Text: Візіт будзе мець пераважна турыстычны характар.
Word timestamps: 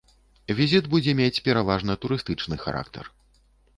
Візіт 0.59 0.87
будзе 0.93 1.13
мець 1.21 1.43
пераважна 1.49 1.99
турыстычны 2.07 2.55
характар. 2.67 3.05